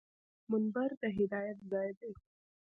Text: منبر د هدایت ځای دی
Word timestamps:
منبر 0.51 0.89
د 1.01 1.03
هدایت 1.17 1.59
ځای 1.71 1.89
دی 1.99 2.11